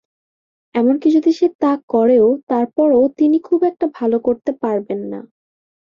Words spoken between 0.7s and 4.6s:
এমনকি যদি সে তা করেও, তারপরও তিনি খুব একটা ভালো করতে